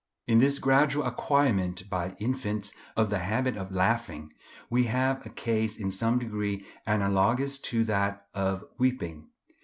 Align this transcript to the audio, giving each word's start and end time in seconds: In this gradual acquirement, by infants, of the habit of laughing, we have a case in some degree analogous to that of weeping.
In 0.25 0.39
this 0.39 0.57
gradual 0.57 1.03
acquirement, 1.03 1.87
by 1.87 2.15
infants, 2.17 2.73
of 2.97 3.11
the 3.11 3.19
habit 3.19 3.55
of 3.55 3.71
laughing, 3.71 4.31
we 4.67 4.85
have 4.85 5.23
a 5.27 5.29
case 5.29 5.77
in 5.77 5.91
some 5.91 6.17
degree 6.17 6.65
analogous 6.87 7.59
to 7.59 7.83
that 7.83 8.25
of 8.33 8.65
weeping. 8.79 9.29